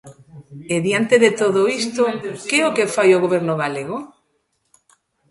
[0.73, 2.01] E diante de todo isto,
[2.47, 3.97] ¿que é o que fai o Goberno galego?